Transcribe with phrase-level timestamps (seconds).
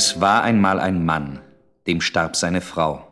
[0.00, 1.40] Es war einmal ein Mann,
[1.88, 3.08] dem starb seine Frau.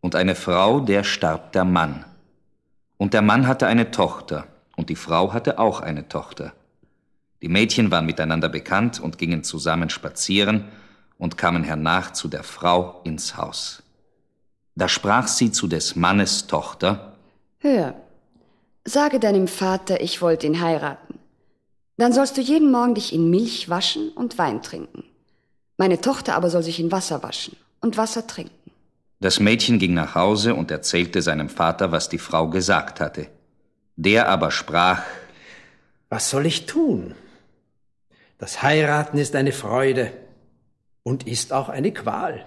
[0.00, 2.04] Und eine Frau, der starb der Mann.
[2.96, 4.46] Und der Mann hatte eine Tochter,
[4.76, 6.52] und die Frau hatte auch eine Tochter.
[7.42, 10.68] Die Mädchen waren miteinander bekannt und gingen zusammen spazieren
[11.18, 13.82] und kamen hernach zu der Frau ins Haus.
[14.76, 17.16] Da sprach sie zu des Mannes Tochter,
[17.58, 17.96] Hör,
[18.84, 21.18] sage deinem Vater, ich wollte ihn heiraten.
[21.96, 25.02] Dann sollst du jeden Morgen dich in Milch waschen und Wein trinken.
[25.76, 28.70] Meine Tochter aber soll sich in Wasser waschen und Wasser trinken.
[29.20, 33.28] Das Mädchen ging nach Hause und erzählte seinem Vater, was die Frau gesagt hatte.
[33.96, 35.02] Der aber sprach,
[36.08, 37.14] Was soll ich tun?
[38.38, 40.12] Das Heiraten ist eine Freude
[41.02, 42.44] und ist auch eine Qual.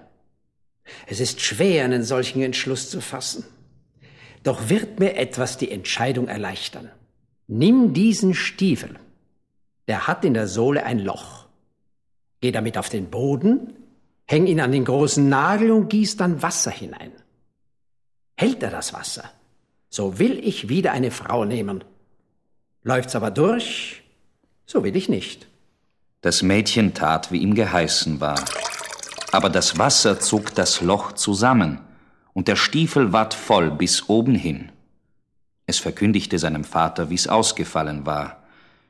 [1.08, 3.46] Es ist schwer, einen solchen Entschluss zu fassen.
[4.44, 6.90] Doch wird mir etwas die Entscheidung erleichtern.
[7.48, 8.96] Nimm diesen Stiefel.
[9.88, 11.39] Der hat in der Sohle ein Loch.
[12.42, 13.74] Geh damit auf den Boden,
[14.26, 17.12] häng ihn an den großen Nagel und gieß dann Wasser hinein.
[18.36, 19.30] Hält er das Wasser,
[19.90, 21.84] so will ich wieder eine Frau nehmen.
[22.84, 24.04] Läuft's aber durch,
[24.66, 25.48] so will ich nicht.
[26.22, 28.44] Das Mädchen tat, wie ihm geheißen war.
[29.32, 31.80] Aber das Wasser zog das Loch zusammen,
[32.34, 34.72] und der Stiefel ward voll bis oben hin.
[35.66, 38.39] Es verkündigte seinem Vater, wie's ausgefallen war.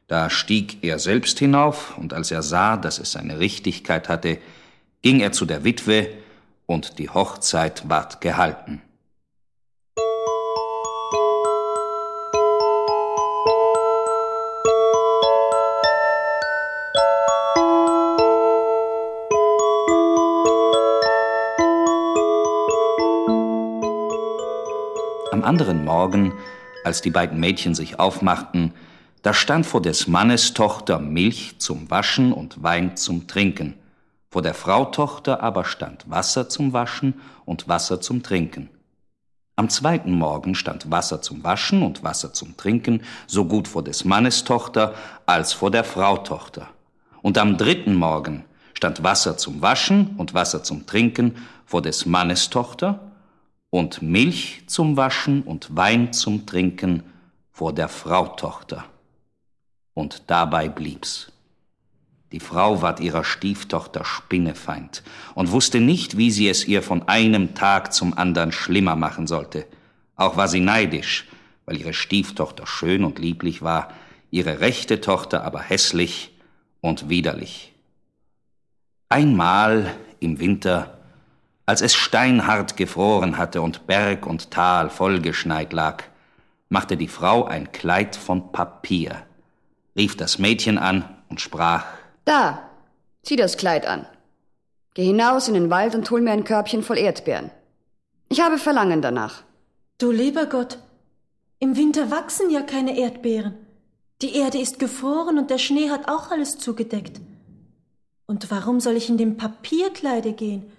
[0.10, 4.40] Da stieg er selbst hinauf, und als er sah, dass es seine Richtigkeit hatte,
[5.04, 6.08] ging er zu der Witwe,
[6.66, 8.82] und die Hochzeit ward gehalten.
[25.32, 26.34] Am anderen Morgen,
[26.84, 28.74] als die beiden Mädchen sich aufmachten,
[29.22, 33.74] da stand vor des Mannes Tochter Milch zum Waschen und Wein zum Trinken.
[34.30, 37.16] Vor der Frau Tochter aber stand Wasser zum Waschen
[37.46, 38.70] und Wasser zum Trinken.
[39.58, 44.06] Am zweiten Morgen stand Wasser zum Waschen und Wasser zum Trinken so gut vor des
[44.06, 44.94] Mannes Tochter
[45.26, 46.70] als vor der Frau Tochter.
[47.22, 51.36] Und am dritten Morgen stand Wasser zum Waschen und Wasser zum Trinken
[51.66, 53.12] vor des Mannes Tochter
[53.70, 57.04] und Milch zum Waschen und Wein zum Trinken
[57.52, 58.86] vor der Frau Tochter.
[60.00, 61.30] Und dabei blieb's.
[62.32, 65.04] Die Frau ward ihrer Stieftochter Spinnefeind
[65.36, 69.66] und wusste nicht, wie sie es ihr von einem Tag zum andern schlimmer machen sollte.
[70.16, 71.28] Auch war sie neidisch,
[71.66, 73.92] weil ihre Stieftochter schön und lieblich war,
[74.32, 76.34] ihre rechte Tochter aber hässlich
[76.80, 77.74] und widerlich.
[79.10, 80.98] Einmal im Winter,
[81.66, 86.04] als es steinhart gefroren hatte und Berg und Tal vollgeschneit lag,
[86.70, 89.24] machte die Frau ein Kleid von Papier,
[89.96, 91.86] rief das Mädchen an und sprach
[92.26, 92.70] Da,
[93.24, 94.06] zieh das Kleid an.
[94.94, 97.52] Geh hinaus in den Wald und hol mir ein Körbchen voll Erdbeeren.
[98.30, 99.44] Ich habe Verlangen danach.
[99.98, 100.80] Du lieber Gott,
[101.60, 103.54] im Winter wachsen ja keine Erdbeeren.
[104.22, 107.20] Die Erde ist gefroren und der Schnee hat auch alles zugedeckt.
[108.26, 110.72] Und warum soll ich in dem Papierkleide gehen?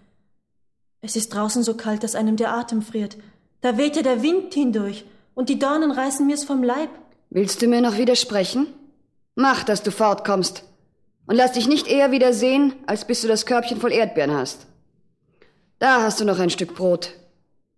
[1.03, 3.17] Es ist draußen so kalt, dass einem der Atem friert.
[3.61, 5.05] Da weht ja der Wind hindurch
[5.35, 6.91] und die Dornen reißen mir's vom Leib.
[7.31, 8.67] Willst du mir noch widersprechen?
[9.41, 10.65] Mach, dass du fortkommst.
[11.27, 14.67] Und lass dich nicht eher wieder sehen, als bis du das Körbchen voll Erdbeeren hast.
[15.79, 17.15] Da hast du noch ein Stück Brot.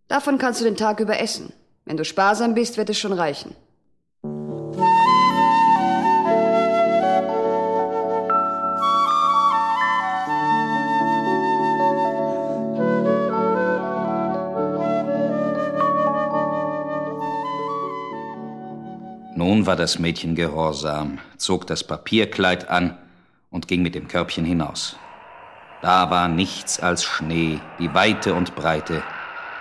[0.08, 1.52] Davon kannst du den Tag über essen.
[1.84, 3.54] Wenn du sparsam bist, wird es schon reichen.
[19.44, 22.96] Nun war das Mädchen gehorsam, zog das Papierkleid an
[23.50, 24.94] und ging mit dem Körbchen hinaus.
[25.80, 29.02] Da war nichts als Schnee, die Weite und Breite,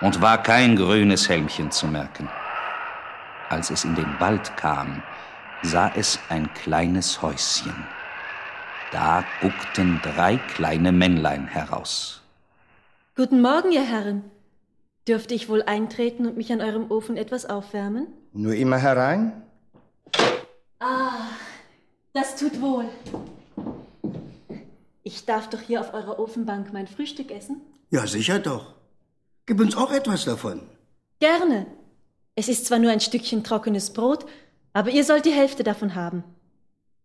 [0.00, 2.28] und war kein grünes Helmchen zu merken.
[3.48, 5.02] Als es in den Wald kam,
[5.62, 7.74] sah es ein kleines Häuschen.
[8.92, 12.22] Da guckten drei kleine Männlein heraus.
[13.16, 14.22] Guten Morgen, ihr Herren.
[15.08, 18.06] Dürfte ich wohl eintreten und mich an eurem Ofen etwas aufwärmen?
[18.32, 19.42] Nur immer herein?
[20.82, 21.28] Ah,
[22.12, 22.88] das tut wohl.
[25.04, 27.60] Ich darf doch hier auf eurer Ofenbank mein Frühstück essen?
[27.90, 28.74] Ja, sicher doch.
[29.46, 30.60] Gib uns auch etwas davon.
[31.20, 31.66] Gerne.
[32.34, 34.26] Es ist zwar nur ein Stückchen trockenes Brot,
[34.72, 36.24] aber ihr sollt die Hälfte davon haben.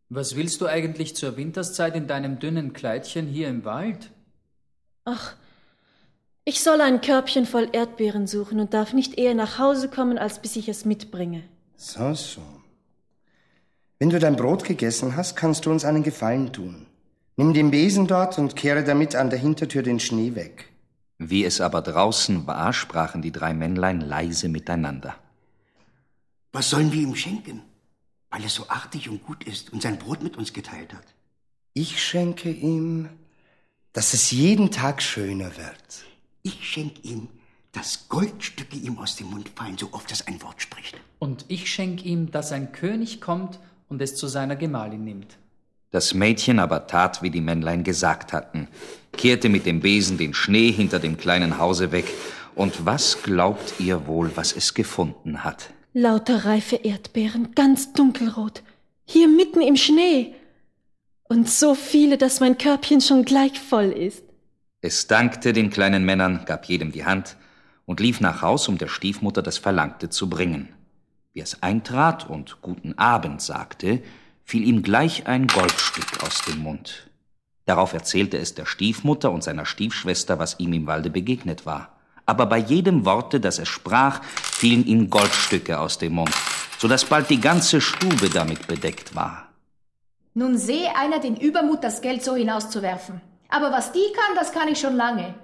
[0.09, 4.09] Was willst du eigentlich zur Winterszeit in deinem dünnen Kleidchen hier im Wald?
[5.06, 5.35] Ach,
[6.45, 10.41] ich soll ein Körbchen voll Erdbeeren suchen und darf nicht eher nach Hause kommen, als
[10.41, 11.44] bis ich es mitbringe.
[11.75, 12.41] So, so.
[14.00, 16.86] Wenn du dein Brot gegessen hast, kannst du uns einen Gefallen tun.
[17.36, 20.72] Nimm den Besen dort und kehre damit an der Hintertür den Schnee weg.
[21.18, 25.16] Wie es aber draußen war, sprachen die drei Männlein leise miteinander.
[26.52, 27.64] Was sollen wir ihm schenken?
[28.30, 31.06] Weil er so artig und gut ist und sein Brot mit uns geteilt hat.
[31.74, 33.10] Ich schenke ihm,
[33.94, 36.06] dass es jeden Tag schöner wird.
[36.44, 37.30] Ich schenke ihm,
[37.72, 40.96] dass Goldstücke ihm aus dem Mund fallen, so oft es ein Wort spricht.
[41.18, 45.38] Und ich schenke ihm, dass ein König kommt und es zu seiner Gemahlin nimmt.
[45.92, 48.68] Das Mädchen aber tat, wie die Männlein gesagt hatten,
[49.13, 52.06] kehrte mit dem Besen den Schnee hinter dem kleinen Hause weg,
[52.56, 55.69] und was glaubt ihr wohl, was es gefunden hat?
[55.94, 58.63] Lauter reife Erdbeeren, ganz dunkelrot,
[59.06, 60.34] hier mitten im Schnee.
[61.24, 64.24] Und so viele, dass mein Körbchen schon gleich voll ist.
[64.81, 67.38] Es dankte den kleinen Männern, gab jedem die Hand
[67.86, 70.69] und lief nach Haus, um der Stiefmutter das Verlangte zu bringen.
[71.38, 74.01] Wie es eintrat und guten Abend sagte,
[74.44, 77.12] fiel ihm gleich ein Goldstück aus dem Mund.
[77.68, 81.89] Darauf erzählte es der Stiefmutter und seiner Stiefschwester, was ihm im Walde begegnet war.
[82.25, 86.34] Aber bei jedem Worte, das er sprach, fielen ihm Goldstücke aus dem Mund,
[86.80, 89.50] so dass bald die ganze Stube damit bedeckt war.
[90.34, 93.22] Nun sehe einer den Übermut, das Geld so hinauszuwerfen.
[93.50, 95.36] Aber was die kann, das kann ich schon lange.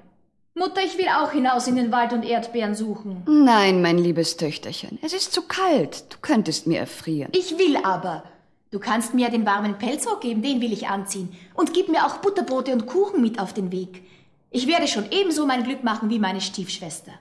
[0.55, 3.23] Mutter, ich will auch hinaus in den Wald und Erdbeeren suchen.
[3.25, 6.05] Nein, mein liebes Töchterchen, es ist zu kalt.
[6.13, 7.31] Du könntest mir erfrieren.
[7.35, 8.23] Ich will aber.
[8.69, 11.35] Du kannst mir den warmen Pelzrock geben, den will ich anziehen.
[11.55, 14.03] Und gib mir auch Butterbrote und Kuchen mit auf den Weg.
[14.51, 17.13] Ich werde schon ebenso mein Glück machen wie meine Stiefschwester.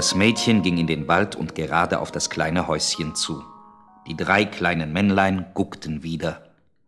[0.00, 3.44] Das Mädchen ging in den Wald und gerade auf das kleine Häuschen zu.
[4.06, 6.42] Die drei kleinen Männlein guckten wieder.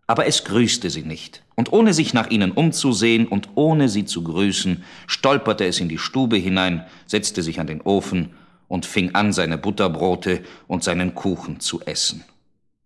[0.07, 4.25] Aber es grüßte sie nicht, und ohne sich nach ihnen umzusehen und ohne sie zu
[4.25, 8.31] grüßen, stolperte es in die Stube hinein, setzte sich an den Ofen
[8.67, 12.25] und fing an, seine Butterbrote und seinen Kuchen zu essen.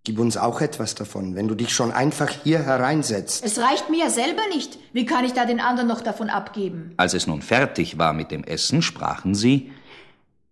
[0.03, 3.45] Gib uns auch etwas davon, wenn du dich schon einfach hier hereinsetzt.
[3.45, 4.77] Es reicht mir ja selber nicht.
[4.93, 6.95] Wie kann ich da den anderen noch davon abgeben?
[6.97, 9.71] Als es nun fertig war mit dem Essen, sprachen sie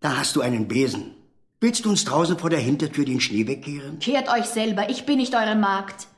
[0.04, 1.14] Da hast du einen Besen.
[1.62, 4.00] Willst du uns draußen vor der Hintertür den Schnee wegkehren?
[4.00, 6.08] Kehrt euch selber, ich bin nicht eure Magd.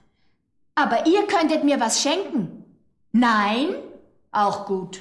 [0.74, 2.64] Aber ihr könntet mir was schenken.
[3.12, 3.68] Nein?
[4.32, 4.98] Auch gut.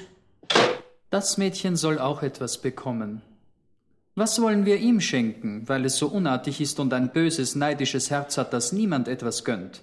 [1.10, 3.22] Das Mädchen soll auch etwas bekommen.
[4.14, 8.38] Was wollen wir ihm schenken, weil es so unartig ist und ein böses, neidisches Herz
[8.38, 9.82] hat, das niemand etwas gönnt?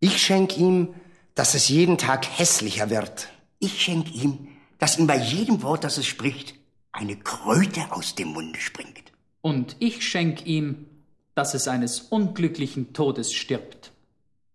[0.00, 0.92] Ich schenk ihm,
[1.36, 3.28] dass es jeden Tag hässlicher wird.
[3.60, 4.48] Ich schenk ihm,
[4.80, 6.56] dass ihm bei jedem Wort, das es spricht,
[6.94, 9.12] eine Kröte aus dem Munde springt.
[9.42, 10.86] Und ich schenk ihm,
[11.34, 13.92] dass es eines unglücklichen Todes stirbt.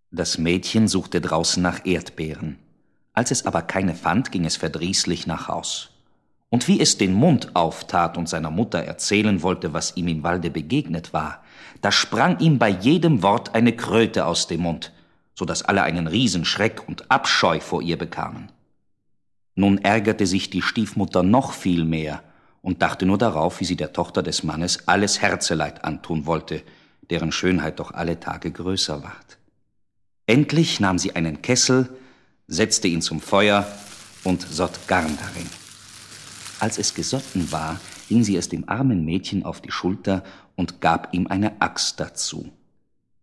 [0.09, 2.57] Das Mädchen suchte draußen nach Erdbeeren.
[3.13, 5.89] Als es aber keine fand, ging es verdrießlich nach Haus.
[6.49, 10.49] Und wie es den Mund auftat und seiner Mutter erzählen wollte, was ihm im Walde
[10.49, 11.43] begegnet war,
[11.81, 14.93] da sprang ihm bei jedem Wort eine Kröte aus dem Mund,
[15.35, 18.51] so dass alle einen Riesenschreck und Abscheu vor ihr bekamen.
[19.53, 22.23] Nun ärgerte sich die Stiefmutter noch viel mehr
[22.61, 26.63] und dachte nur darauf, wie sie der Tochter des Mannes alles Herzeleid antun wollte,
[27.09, 29.37] deren Schönheit doch alle Tage größer ward.
[30.27, 31.89] Endlich nahm sie einen Kessel,
[32.47, 33.67] setzte ihn zum Feuer
[34.23, 35.49] und sott Garn darin.
[36.59, 40.23] Als es gesotten war, hing sie es dem armen Mädchen auf die Schulter
[40.55, 42.51] und gab ihm eine Axt dazu.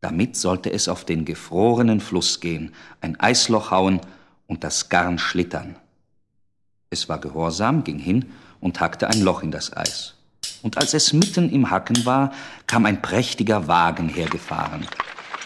[0.01, 4.01] Damit sollte es auf den gefrorenen Fluss gehen, ein Eisloch hauen
[4.47, 5.77] und das Garn schlittern.
[6.91, 8.27] Es war gehorsam, ging hin
[8.61, 10.15] und hackte ein Loch in das Eis.
[10.63, 12.33] Und als es mitten im Hacken war,
[12.67, 14.87] kam ein prächtiger Wagen hergefahren,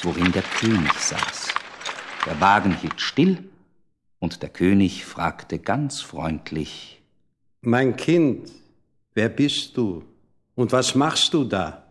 [0.02, 1.48] worin der König saß.
[2.26, 3.44] Der Wagen hielt still,
[4.18, 7.00] und der König fragte ganz freundlich
[7.62, 8.50] Mein Kind,
[9.14, 10.04] wer bist du
[10.54, 11.84] und was machst du da?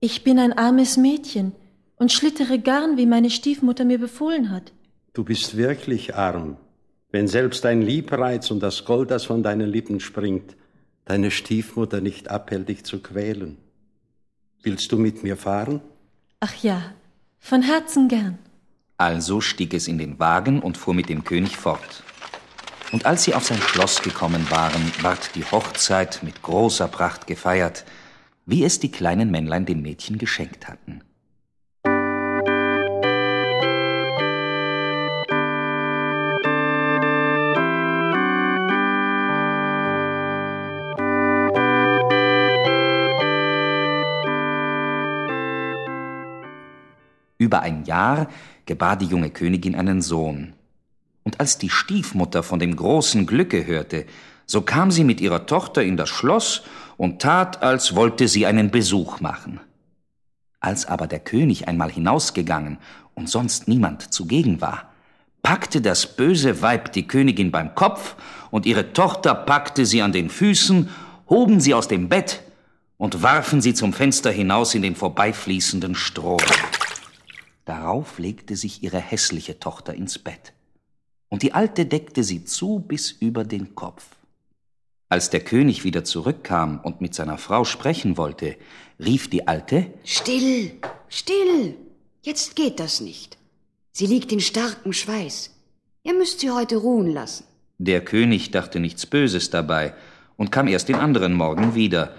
[0.00, 1.52] Ich bin ein armes Mädchen
[1.96, 4.72] und schlittere Garn, wie meine Stiefmutter mir befohlen hat.
[5.12, 6.56] Du bist wirklich arm,
[7.10, 10.56] wenn selbst dein Liebreiz und das Gold, das von deinen Lippen springt,
[11.04, 13.56] deine Stiefmutter nicht abhält, dich zu quälen.
[14.62, 15.80] Willst du mit mir fahren?
[16.40, 16.94] Ach ja,
[17.38, 18.38] von Herzen gern.
[18.98, 22.02] Also stieg es in den Wagen und fuhr mit dem König fort.
[22.90, 27.84] Und als sie auf sein Schloss gekommen waren, ward die Hochzeit mit großer Pracht gefeiert,
[28.44, 30.97] wie es die kleinen Männlein dem Mädchen geschenkt hatten.
[47.48, 48.28] Über ein Jahr
[48.66, 50.52] gebar die junge Königin einen Sohn.
[51.24, 54.04] Und als die Stiefmutter von dem großen Glücke hörte,
[54.44, 56.64] so kam sie mit ihrer Tochter in das Schloss
[56.98, 59.60] und tat, als wollte sie einen Besuch machen.
[60.60, 62.76] Als aber der König einmal hinausgegangen
[63.14, 64.90] und sonst niemand zugegen war,
[65.40, 68.14] packte das böse Weib die Königin beim Kopf
[68.50, 70.90] und ihre Tochter packte sie an den Füßen,
[71.30, 72.42] hoben sie aus dem Bett
[72.98, 76.36] und warfen sie zum Fenster hinaus in den vorbeifließenden Strom.
[77.68, 80.54] Darauf legte sich ihre hässliche Tochter ins Bett,
[81.28, 84.06] und die Alte deckte sie zu bis über den Kopf.
[85.10, 88.56] Als der König wieder zurückkam und mit seiner Frau sprechen wollte,
[88.98, 90.78] rief die Alte Still,
[91.10, 91.74] still.
[92.22, 93.36] Jetzt geht das nicht.
[93.92, 95.54] Sie liegt in starkem Schweiß.
[96.04, 97.44] Ihr müsst sie heute ruhen lassen.
[97.76, 99.92] Der König dachte nichts Böses dabei
[100.38, 102.14] und kam erst den anderen Morgen wieder.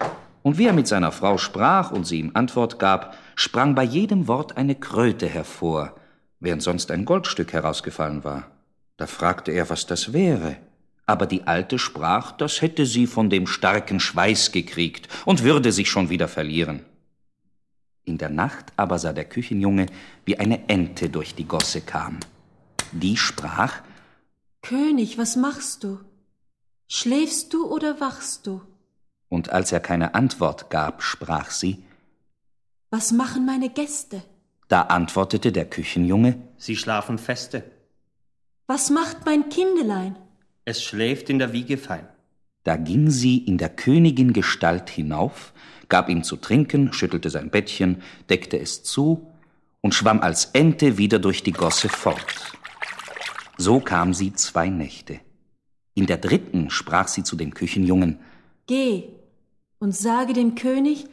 [0.49, 4.27] Und wie er mit seiner Frau sprach und sie ihm Antwort gab, sprang bei jedem
[4.27, 5.95] Wort eine Kröte hervor,
[6.39, 8.49] während sonst ein Goldstück herausgefallen war.
[8.97, 10.55] Da fragte er, was das wäre.
[11.05, 15.87] Aber die Alte sprach, das hätte sie von dem starken Schweiß gekriegt und würde sich
[15.87, 16.83] schon wieder verlieren.
[18.03, 19.85] In der Nacht aber sah der Küchenjunge,
[20.25, 22.17] wie eine Ente durch die Gosse kam.
[22.91, 23.83] Die sprach
[24.63, 25.99] König, was machst du?
[26.87, 28.61] Schläfst du oder wachst du?
[29.29, 31.83] Und als er keine Antwort gab, sprach sie
[32.89, 34.23] Was machen meine Gäste?
[34.67, 37.63] Da antwortete der Küchenjunge Sie schlafen feste.
[38.67, 40.15] Was macht mein Kindelein?
[40.65, 42.07] Es schläft in der Wiege fein.
[42.63, 45.53] Da ging sie in der Königin Gestalt hinauf,
[45.87, 49.31] gab ihm zu trinken, schüttelte sein Bettchen, deckte es zu
[49.81, 52.53] und schwamm als Ente wieder durch die Gosse fort.
[53.57, 55.19] So kam sie zwei Nächte.
[55.95, 58.19] In der dritten sprach sie zu dem Küchenjungen
[58.67, 59.05] Geh
[59.79, 61.05] und sage dem König,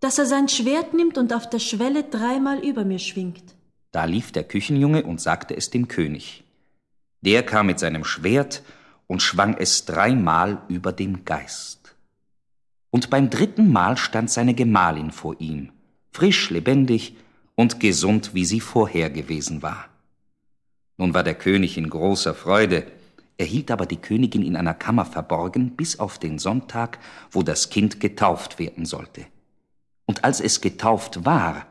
[0.00, 3.54] dass er sein Schwert nimmt und auf der Schwelle dreimal über mir schwingt.
[3.92, 6.44] Da lief der Küchenjunge und sagte es dem König.
[7.20, 8.62] Der kam mit seinem Schwert
[9.06, 11.94] und schwang es dreimal über dem Geist.
[12.90, 15.72] Und beim dritten Mal stand seine Gemahlin vor ihm,
[16.10, 17.16] frisch, lebendig
[17.54, 19.88] und gesund, wie sie vorher gewesen war.
[20.96, 22.86] Nun war der König in großer Freude,
[23.36, 26.98] er hielt aber die Königin in einer Kammer verborgen bis auf den Sonntag,
[27.30, 29.26] wo das Kind getauft werden sollte.
[30.06, 31.66] Und als es getauft war,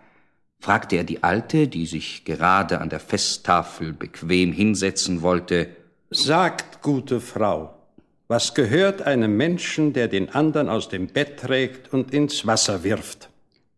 [0.59, 5.69] fragte er die Alte, die sich gerade an der Festtafel bequem hinsetzen wollte,
[6.09, 7.73] Sagt, gute Frau,
[8.27, 13.29] was gehört einem Menschen, der den anderen aus dem Bett trägt und ins Wasser wirft?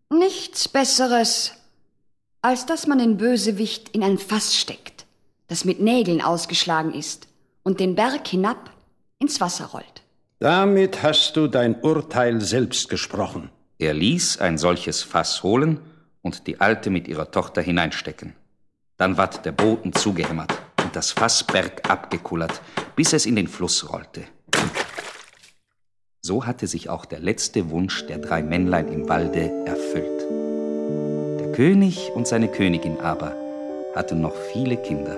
[0.09, 1.53] Nichts Besseres,
[2.41, 5.05] als dass man den Bösewicht in ein Fass steckt,
[5.47, 7.29] das mit Nägeln ausgeschlagen ist
[7.65, 8.69] und den Berg hinab
[9.19, 10.03] ins Wasser rollt.
[10.39, 13.49] Damit hast du dein Urteil selbst gesprochen.
[13.79, 15.79] Er ließ ein solches Fass holen
[16.21, 18.33] und die Alte mit ihrer Tochter hineinstecken.
[18.97, 20.53] Dann ward der Boden zugehämmert
[20.83, 22.61] und das Fass bergab gekullert,
[22.95, 24.23] bis es in den Fluss rollte.
[26.21, 30.21] So hatte sich auch der letzte Wunsch der drei Männlein im Walde erfüllt.
[31.39, 33.35] Der König und seine Königin aber
[33.95, 35.17] hatten noch viele Kinder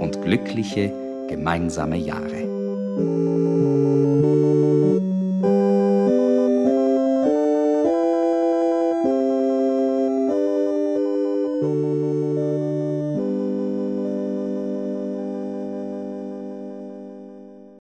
[0.00, 0.92] und glückliche
[1.28, 3.45] gemeinsame Jahre.